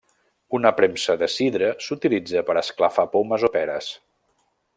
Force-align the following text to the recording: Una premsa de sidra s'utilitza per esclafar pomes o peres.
Una 0.59 0.71
premsa 0.77 1.15
de 1.23 1.29
sidra 1.33 1.69
s'utilitza 1.89 2.43
per 2.49 2.59
esclafar 2.63 3.07
pomes 3.17 3.47
o 3.51 3.53
peres. 3.59 3.93